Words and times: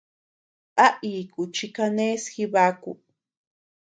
¿A 0.85 0.87
iku 1.17 1.41
chi 1.55 1.67
kenés 1.75 2.21
Jibaku? 2.33 2.91